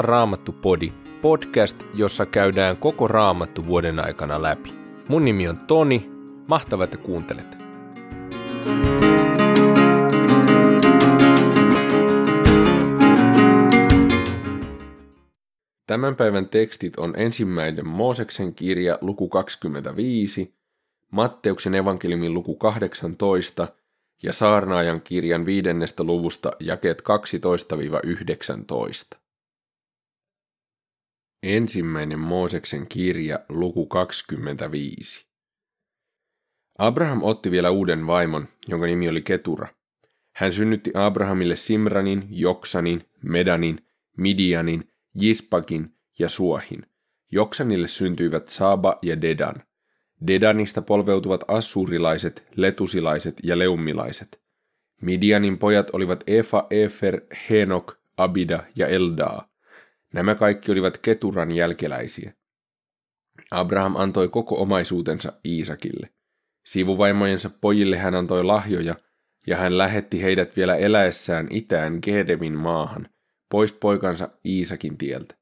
[0.00, 0.92] on Raamattu Podi,
[1.22, 4.74] podcast, jossa käydään koko Raamattu vuoden aikana läpi.
[5.08, 6.10] Mun nimi on Toni,
[6.46, 7.46] mahtavaa, että kuuntelet.
[15.86, 20.54] Tämän päivän tekstit on ensimmäinen Mooseksen kirja luku 25,
[21.10, 23.68] Matteuksen evankeliumin luku 18
[24.22, 27.02] ja Saarnaajan kirjan viidennestä luvusta jakeet
[29.14, 29.19] 12-19.
[31.42, 35.26] Ensimmäinen Mooseksen kirja, luku 25.
[36.78, 39.68] Abraham otti vielä uuden vaimon, jonka nimi oli Ketura.
[40.36, 44.88] Hän synnytti Abrahamille Simranin, Joksanin, Medanin, Midianin,
[45.20, 46.86] Jispakin ja Suohin.
[47.32, 49.54] Joksanille syntyivät Saba ja Dedan.
[50.26, 54.40] Dedanista polveutuvat assuurilaiset, letusilaiset ja leumilaiset.
[55.02, 59.49] Midianin pojat olivat Efa, Efer, Henok, Abida ja Eldaa.
[60.14, 62.32] Nämä kaikki olivat Keturan jälkeläisiä.
[63.50, 66.10] Abraham antoi koko omaisuutensa Iisakille.
[66.66, 68.96] Sivuvaimojensa pojille hän antoi lahjoja,
[69.46, 73.08] ja hän lähetti heidät vielä eläessään itään Gedemin maahan,
[73.50, 75.34] pois poikansa Iisakin tieltä.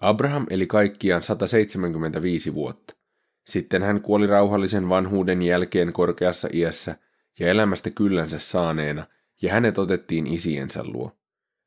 [0.00, 2.94] Abraham eli kaikkiaan 175 vuotta.
[3.46, 6.96] Sitten hän kuoli rauhallisen vanhuuden jälkeen korkeassa iässä
[7.40, 9.06] ja elämästä kyllänsä saaneena,
[9.42, 11.15] ja hänet otettiin isiensä luo.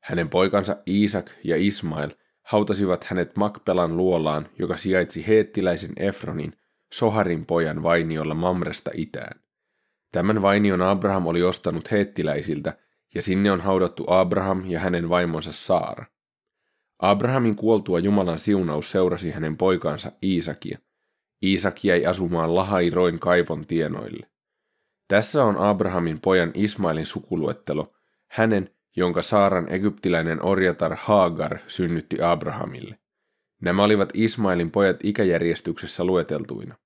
[0.00, 2.10] Hänen poikansa Iisak ja Ismail
[2.42, 6.56] hautasivat hänet Makpelan luolaan, joka sijaitsi heettiläisen Efronin,
[6.92, 9.40] Soharin pojan vainiolla Mamresta itään.
[10.12, 12.78] Tämän vainion Abraham oli ostanut heettiläisiltä,
[13.14, 16.06] ja sinne on haudattu Abraham ja hänen vaimonsa Saara.
[16.98, 20.78] Abrahamin kuoltua Jumalan siunaus seurasi hänen poikaansa Iisakia.
[21.42, 24.26] Iisak jäi asumaan Lahairoin kaivon tienoille.
[25.08, 27.92] Tässä on Abrahamin pojan Ismailin sukuluettelo,
[28.26, 32.98] hänen jonka Saaran egyptiläinen orjatar Haagar synnytti Abrahamille.
[33.60, 36.76] Nämä olivat Ismailin pojat ikäjärjestyksessä lueteltuina.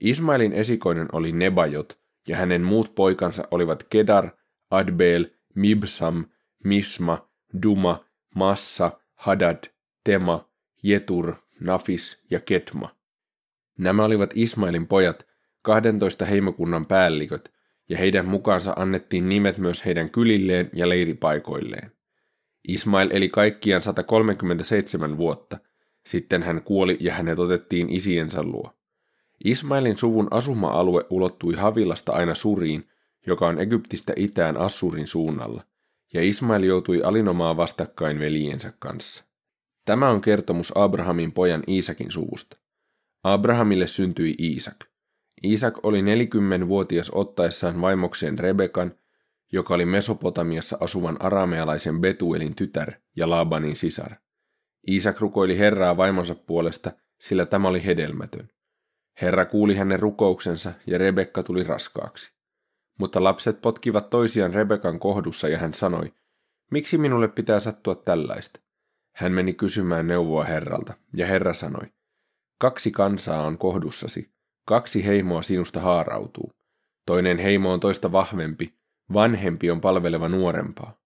[0.00, 4.30] Ismailin esikoinen oli Nebajot, ja hänen muut poikansa olivat Kedar,
[4.70, 6.24] Adbeel, Mibsam,
[6.64, 7.30] Misma,
[7.62, 9.64] Duma, Massa, Hadad,
[10.04, 10.48] Tema,
[10.82, 12.96] Jetur, Nafis ja Ketma.
[13.78, 15.26] Nämä olivat Ismailin pojat,
[15.62, 17.52] 12 heimokunnan päälliköt,
[17.90, 21.92] ja heidän mukaansa annettiin nimet myös heidän kylilleen ja leiripaikoilleen.
[22.68, 25.58] Ismail eli kaikkiaan 137 vuotta,
[26.06, 28.72] sitten hän kuoli ja hänet otettiin isiensä luo.
[29.44, 32.88] Ismailin suvun asuma-alue ulottui Havilasta aina Suriin,
[33.26, 35.64] joka on Egyptistä itään Assurin suunnalla,
[36.14, 39.24] ja Ismail joutui alinomaa vastakkain veljiensä kanssa.
[39.84, 42.56] Tämä on kertomus Abrahamin pojan Iisakin suvusta.
[43.22, 44.89] Abrahamille syntyi Iisak.
[45.42, 48.94] Isak oli 40-vuotias ottaessaan vaimokseen Rebekan,
[49.52, 54.12] joka oli Mesopotamiassa asuvan aramealaisen Betuelin tytär ja Laabanin sisar.
[54.86, 58.50] Isak rukoili Herraa vaimonsa puolesta, sillä tämä oli hedelmätön.
[59.22, 62.32] Herra kuuli hänen rukouksensa ja Rebekka tuli raskaaksi.
[62.98, 66.12] Mutta lapset potkivat toisiaan Rebekan kohdussa ja hän sanoi,
[66.70, 68.60] miksi minulle pitää sattua tällaista?
[69.14, 71.92] Hän meni kysymään neuvoa Herralta, ja Herra sanoi,
[72.58, 74.30] kaksi kansaa on kohdussasi,
[74.70, 76.52] Kaksi heimoa sinusta haarautuu.
[77.06, 78.74] Toinen heimo on toista vahvempi,
[79.12, 81.00] vanhempi on palveleva nuorempaa.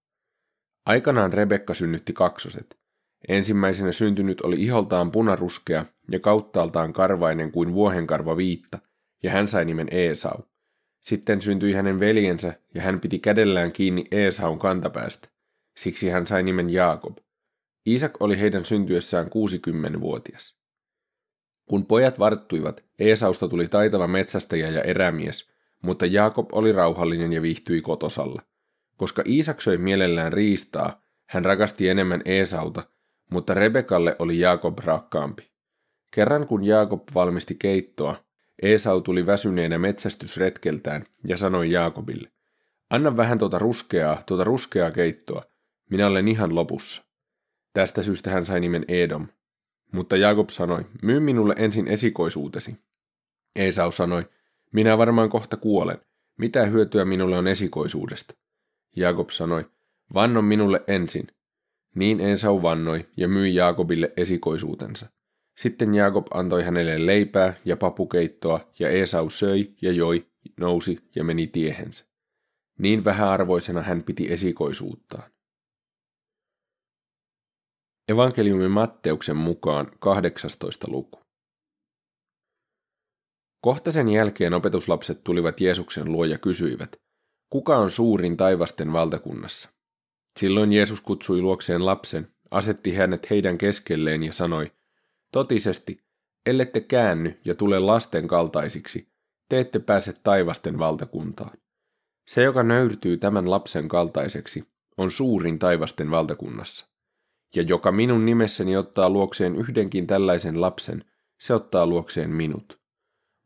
[0.85, 2.77] Aikanaan Rebekka synnytti kaksoset.
[3.27, 8.79] Ensimmäisenä syntynyt oli iholtaan punaruskea ja kauttaaltaan karvainen kuin vuohenkarva viitta,
[9.23, 10.41] ja hän sai nimen Eesau.
[11.05, 15.29] Sitten syntyi hänen veljensä, ja hän piti kädellään kiinni Eesaun kantapäästä.
[15.77, 17.17] Siksi hän sai nimen Jaakob.
[17.85, 20.64] Isak oli heidän syntyessään 60-vuotias.
[21.65, 25.49] Kun pojat varttuivat, Eesausta tuli taitava metsästäjä ja erämies,
[25.81, 28.41] mutta Jaakob oli rauhallinen ja viihtyi kotosalla.
[28.97, 32.83] Koska Iisak söi mielellään riistaa, hän rakasti enemmän Eesauta,
[33.31, 35.51] mutta Rebekalle oli Jaakob rakkaampi.
[36.11, 38.25] Kerran kun Jaakob valmisti keittoa,
[38.61, 42.31] Eesau tuli väsyneenä metsästysretkeltään ja sanoi Jaakobille,
[42.89, 45.43] anna vähän tuota ruskeaa, tuota ruskeaa keittoa,
[45.89, 47.03] minä olen ihan lopussa.
[47.73, 49.27] Tästä syystä hän sai nimen Edom.
[49.91, 52.75] Mutta Jaakob sanoi, myy minulle ensin esikoisuutesi.
[53.55, 54.29] Esau sanoi,
[54.73, 55.97] minä varmaan kohta kuolen.
[56.37, 58.33] Mitä hyötyä minulle on esikoisuudesta?
[58.95, 59.65] Jaakob sanoi,
[60.13, 61.27] vanno minulle ensin.
[61.95, 65.05] Niin Esau vannoi ja myi Jaakobille esikoisuutensa.
[65.57, 70.27] Sitten Jaakob antoi hänelle leipää ja papukeittoa, ja Esau söi ja joi,
[70.59, 72.05] nousi ja meni tiehensä.
[72.79, 75.34] Niin vähäarvoisena hän piti esikoisuuttaan.
[78.09, 80.87] Evankeliumin Matteuksen mukaan 18.
[80.91, 81.19] luku.
[83.61, 86.95] Kohta sen jälkeen opetuslapset tulivat Jeesuksen luo ja kysyivät,
[87.49, 89.69] kuka on suurin taivasten valtakunnassa?
[90.39, 94.71] Silloin Jeesus kutsui luokseen lapsen, asetti hänet heidän keskelleen ja sanoi,
[95.31, 96.03] Totisesti,
[96.45, 99.07] ellette käänny ja tule lasten kaltaisiksi,
[99.49, 101.57] te ette pääse taivasten valtakuntaan.
[102.27, 104.63] Se, joka nöyrtyy tämän lapsen kaltaiseksi,
[104.97, 106.94] on suurin taivasten valtakunnassa.
[107.55, 111.05] Ja joka minun nimessäni ottaa luokseen yhdenkin tällaisen lapsen,
[111.39, 112.79] se ottaa luokseen minut.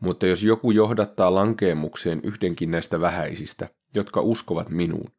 [0.02, 5.12] Mutta jos joku johdattaa lankeemukseen yhdenkin näistä vähäisistä, jotka uskovat minuun,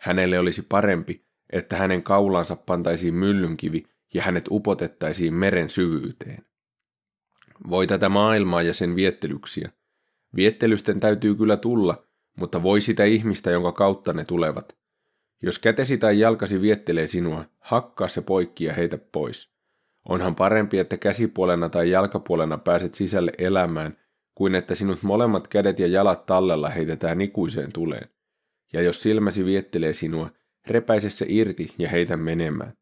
[0.00, 6.44] hänelle olisi parempi, että hänen kaulansa pantaisiin myllynkivi ja hänet upotettaisiin meren syvyyteen.
[7.70, 9.70] Voi tätä maailmaa ja sen viettelyksiä.
[10.36, 12.06] Viettelysten täytyy kyllä tulla,
[12.36, 14.76] mutta voi sitä ihmistä, jonka kautta ne tulevat.
[15.42, 19.52] Jos kätesi tai jalkasi viettelee sinua, hakkaa se poikki ja heitä pois.
[20.08, 23.96] Onhan parempi, että käsipuolena tai jalkapuolena pääset sisälle elämään,
[24.34, 28.08] kuin että sinut molemmat kädet ja jalat tallella heitetään ikuiseen tuleen.
[28.72, 30.30] Ja jos silmäsi viettelee sinua,
[30.66, 32.72] repäise se irti ja heitä menemään.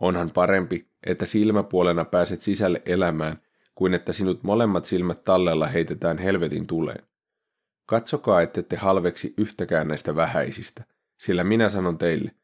[0.00, 3.40] Onhan parempi, että silmäpuolena pääset sisälle elämään,
[3.74, 7.04] kuin että sinut molemmat silmät tallella heitetään helvetin tuleen.
[7.86, 10.84] Katsokaa, ette te halveksi yhtäkään näistä vähäisistä,
[11.22, 12.34] sillä minä sanon teille,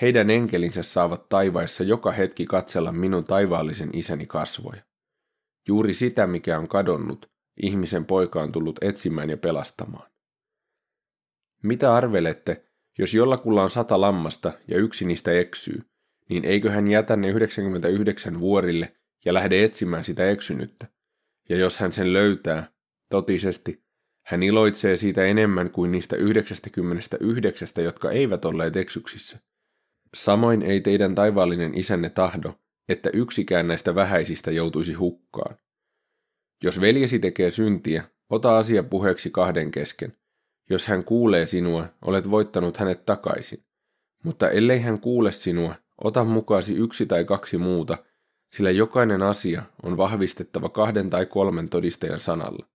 [0.00, 4.82] heidän enkelinsä saavat taivaissa joka hetki katsella minun taivaallisen isäni kasvoja.
[5.68, 7.30] Juuri sitä, mikä on kadonnut,
[7.62, 10.10] ihmisen poika on tullut etsimään ja pelastamaan.
[11.62, 12.64] Mitä arvelette,
[12.98, 15.82] jos jollakulla on sata lammasta ja yksi niistä eksyy,
[16.28, 20.86] niin eikö hän jätä ne 99 vuorille ja lähde etsimään sitä eksynyttä?
[21.48, 22.72] Ja jos hän sen löytää,
[23.08, 23.83] totisesti,
[24.26, 29.38] hän iloitsee siitä enemmän kuin niistä 99, jotka eivät olleet eksyksissä.
[30.14, 32.54] Samoin ei teidän taivaallinen isänne tahdo,
[32.88, 35.56] että yksikään näistä vähäisistä joutuisi hukkaan.
[36.62, 40.16] Jos veljesi tekee syntiä, ota asia puheeksi kahden kesken.
[40.70, 43.64] Jos hän kuulee sinua, olet voittanut hänet takaisin.
[44.24, 45.74] Mutta ellei hän kuule sinua,
[46.04, 47.98] ota mukaasi yksi tai kaksi muuta,
[48.52, 52.73] sillä jokainen asia on vahvistettava kahden tai kolmen todistajan sanalla.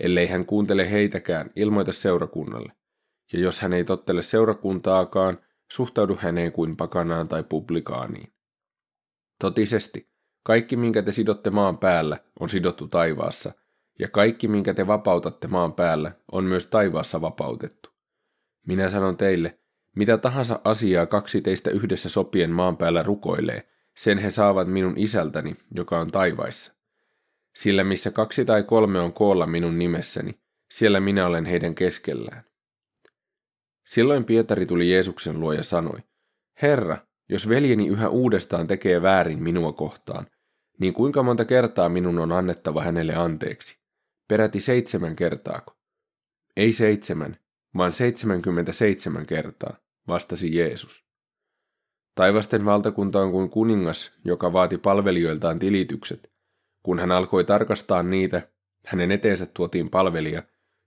[0.00, 2.72] Ellei hän kuuntele heitäkään, ilmoita seurakunnalle.
[3.32, 5.38] Ja jos hän ei tottele seurakuntaakaan,
[5.72, 8.32] suhtaudu häneen kuin pakanaan tai publikaaniin.
[9.40, 10.10] Totisesti,
[10.42, 13.52] kaikki minkä te sidotte maan päällä on sidottu taivaassa,
[13.98, 17.90] ja kaikki minkä te vapautatte maan päällä on myös taivaassa vapautettu.
[18.66, 19.58] Minä sanon teille,
[19.96, 25.56] mitä tahansa asiaa kaksi teistä yhdessä sopien maan päällä rukoilee, sen he saavat minun isältäni,
[25.74, 26.79] joka on taivaissa.
[27.56, 32.44] Sillä missä kaksi tai kolme on koolla minun nimessäni, siellä minä olen heidän keskellään.
[33.86, 35.98] Silloin Pietari tuli Jeesuksen luo ja sanoi,
[36.62, 36.98] Herra,
[37.28, 40.26] jos veljeni yhä uudestaan tekee väärin minua kohtaan,
[40.80, 43.78] niin kuinka monta kertaa minun on annettava hänelle anteeksi?
[44.28, 45.76] Peräti seitsemän kertaako?
[46.56, 47.36] Ei seitsemän,
[47.76, 49.76] vaan seitsemänkymmentäseitsemän kertaa,
[50.08, 51.04] vastasi Jeesus.
[52.14, 56.32] Taivasten valtakunta on kuin kuningas, joka vaati palvelijoiltaan tilitykset.
[56.82, 58.48] Kun hän alkoi tarkastaa niitä,
[58.86, 60.42] hänen eteensä tuotiin palvelija,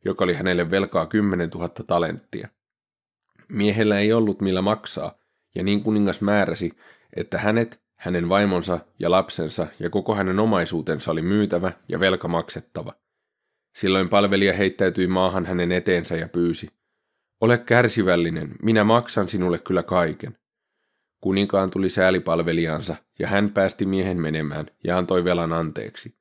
[0.05, 2.47] joka oli hänelle velkaa kymmenen tuhatta talenttia.
[3.49, 5.17] Miehellä ei ollut millä maksaa,
[5.55, 6.71] ja niin kuningas määräsi,
[7.15, 12.93] että hänet, hänen vaimonsa ja lapsensa ja koko hänen omaisuutensa oli myytävä ja velka maksettava.
[13.75, 16.69] Silloin palvelija heittäytyi maahan hänen eteensä ja pyysi,
[17.41, 20.37] ole kärsivällinen, minä maksan sinulle kyllä kaiken.
[21.23, 26.15] Kuninkaan tuli säälipalvelijansa, ja hän päästi miehen menemään ja antoi velan anteeksi.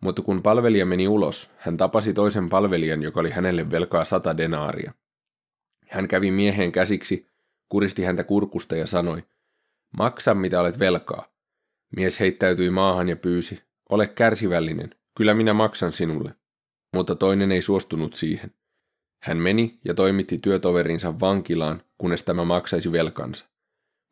[0.00, 4.92] Mutta kun palvelija meni ulos, hän tapasi toisen palvelijan, joka oli hänelle velkaa sata denaaria.
[5.88, 7.26] Hän kävi miehen käsiksi,
[7.68, 9.22] kuristi häntä kurkusta ja sanoi,
[9.98, 11.32] maksa mitä olet velkaa.
[11.96, 16.34] Mies heittäytyi maahan ja pyysi, ole kärsivällinen, kyllä minä maksan sinulle.
[16.94, 18.54] Mutta toinen ei suostunut siihen.
[19.22, 23.57] Hän meni ja toimitti työtoverinsa vankilaan, kunnes tämä maksaisi velkansa.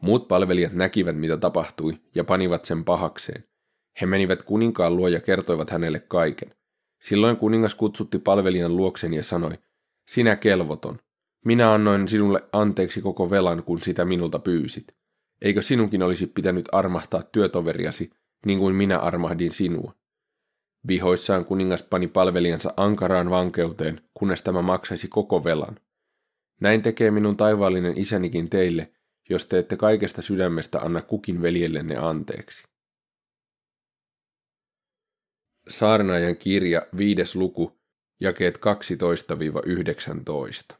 [0.02, 3.44] Muut palvelijat näkivät, mitä tapahtui, ja panivat sen pahakseen.
[4.00, 6.54] He menivät kuninkaan luo ja kertoivat hänelle kaiken.
[7.02, 9.58] Silloin kuningas kutsutti palvelijan luoksen ja sanoi,
[10.08, 10.98] sinä kelvoton,
[11.44, 14.96] minä annoin sinulle anteeksi koko velan, kun sitä minulta pyysit.
[15.42, 18.10] Eikö sinunkin olisi pitänyt armahtaa työtoveriasi,
[18.46, 19.94] niin kuin minä armahdin sinua?
[20.88, 25.76] Vihoissaan kuningas pani palvelijansa ankaraan vankeuteen, kunnes tämä maksaisi koko velan.
[26.60, 28.92] Näin tekee minun taivaallinen isänikin teille,
[29.30, 32.62] jos te ette kaikesta sydämestä anna kukin veljellenne anteeksi.
[35.68, 37.80] Saarnaajan kirja, viides luku,
[38.20, 38.58] jakeet
[40.72, 40.76] 12-19.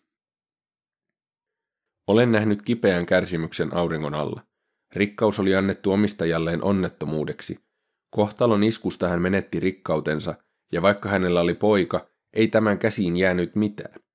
[2.07, 4.47] Olen nähnyt kipeän kärsimyksen auringon alla.
[4.93, 7.67] Rikkaus oli annettu omistajalleen onnettomuudeksi.
[8.11, 10.35] Kohtalon iskusta hän menetti rikkautensa,
[10.73, 14.06] ja vaikka hänellä oli poika, ei tämän käsiin jäänyt mitään.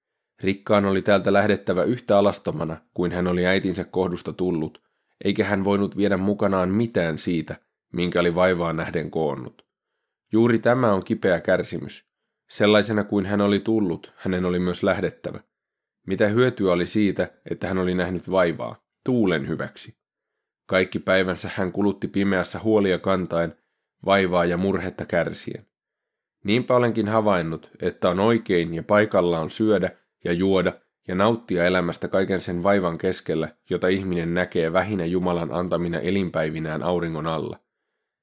[0.43, 4.81] Rikkaan oli täältä lähdettävä yhtä alastomana kuin hän oli äitinsä kohdusta tullut,
[5.25, 7.55] eikä hän voinut viedä mukanaan mitään siitä,
[7.93, 9.65] minkä oli vaivaa nähden koonnut.
[10.31, 12.11] Juuri tämä on kipeä kärsimys.
[12.49, 15.39] Sellaisena kuin hän oli tullut, hänen oli myös lähdettävä.
[16.07, 19.97] Mitä hyötyä oli siitä, että hän oli nähnyt vaivaa, tuulen hyväksi?
[20.65, 23.55] Kaikki päivänsä hän kulutti pimeässä huolia kantaen,
[24.05, 25.67] vaivaa ja murhetta kärsien.
[26.43, 30.73] Niinpä olenkin havainnut, että on oikein ja paikallaan syödä ja juoda
[31.07, 37.27] ja nauttia elämästä kaiken sen vaivan keskellä, jota ihminen näkee vähinä Jumalan antamina elinpäivinään auringon
[37.27, 37.59] alla.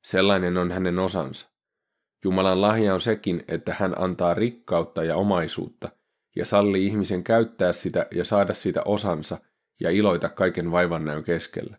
[0.05, 1.49] Sellainen on hänen osansa.
[2.25, 5.88] Jumalan lahja on sekin, että hän antaa rikkautta ja omaisuutta,
[6.37, 9.38] ja sallii ihmisen käyttää sitä ja saada sitä osansa
[9.81, 11.78] ja iloita kaiken vaivannäön keskellä.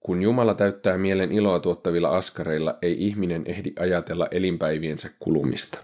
[0.00, 5.78] Kun Jumala täyttää mielen iloa tuottavilla askareilla, ei ihminen ehdi ajatella elinpäiviensä kulumista.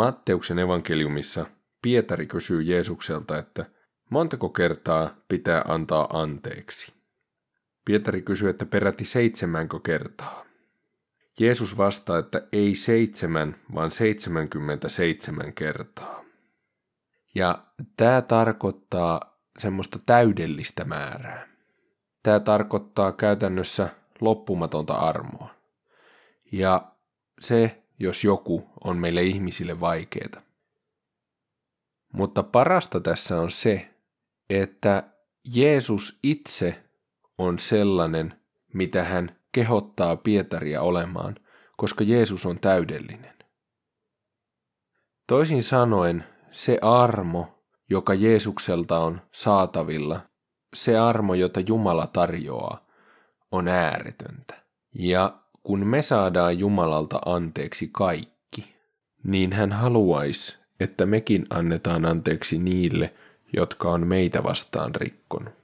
[0.00, 1.46] Matteuksen evankeliumissa
[1.82, 3.64] Pietari kysyy Jeesukselta, että
[4.10, 6.92] montako kertaa pitää antaa anteeksi.
[7.84, 10.44] Pietari kysyy, että peräti seitsemänkö kertaa.
[11.40, 16.24] Jeesus vastaa, että ei seitsemän, vaan 77 kertaa.
[17.34, 17.66] Ja
[17.96, 21.48] tämä tarkoittaa semmoista täydellistä määrää.
[22.22, 23.88] Tämä tarkoittaa käytännössä
[24.20, 25.54] loppumatonta armoa.
[26.52, 26.92] Ja
[27.40, 30.42] se, jos joku, on meille ihmisille vaikeaa.
[32.12, 33.94] Mutta parasta tässä on se,
[34.50, 35.04] että
[35.54, 36.84] Jeesus itse
[37.38, 38.40] on sellainen,
[38.74, 41.36] mitä hän kehottaa Pietaria olemaan,
[41.76, 43.34] koska Jeesus on täydellinen.
[45.26, 50.20] Toisin sanoen, se armo, joka Jeesukselta on saatavilla,
[50.74, 52.86] se armo, jota Jumala tarjoaa,
[53.50, 54.64] on ääretöntä.
[54.94, 58.74] Ja kun me saadaan Jumalalta anteeksi kaikki,
[59.24, 63.14] niin hän haluaisi, että mekin annetaan anteeksi niille,
[63.56, 65.54] jotka on meitä vastaan rikkonut.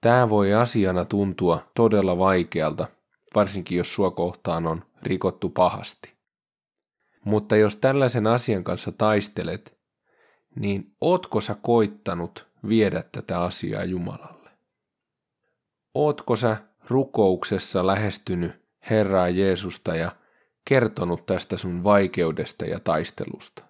[0.00, 2.86] Tämä voi asiana tuntua todella vaikealta,
[3.34, 6.12] varsinkin jos sua kohtaan on rikottu pahasti.
[7.24, 9.78] Mutta jos tällaisen asian kanssa taistelet,
[10.56, 14.50] niin ootko sä koittanut viedä tätä asiaa Jumalalle?
[15.94, 16.56] Ootko sä
[16.88, 18.57] rukouksessa lähestynyt
[18.90, 20.12] Herraa Jeesusta ja
[20.68, 23.62] kertonut tästä sun vaikeudesta ja taistelusta?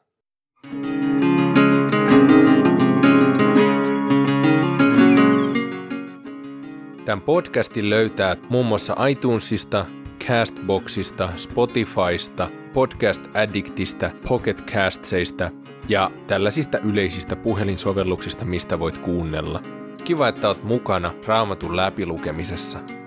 [7.04, 9.86] Tämän podcastin löytää muun muassa iTunesista,
[10.26, 15.50] Castboxista, Spotifysta, Podcast Addictista, Pocket Castseista
[15.88, 19.62] ja tällaisista yleisistä puhelinsovelluksista, mistä voit kuunnella.
[20.04, 22.97] Kiva, että oot mukana Raamatun läpilukemisessa.